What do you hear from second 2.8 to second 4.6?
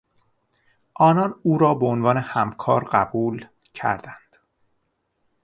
قبول کردند.